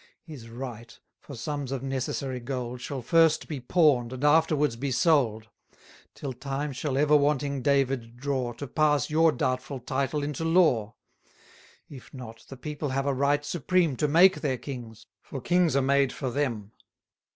[0.23, 5.47] His right, for sums of necessary gold, Shall first be pawn'd, and afterwards be sold;
[6.15, 10.95] Till time shall ever wanting David draw, To pass your doubtful title into law;
[11.87, 15.83] If not, the people have a right supreme To make their kings, for kings are
[15.83, 16.71] made for them.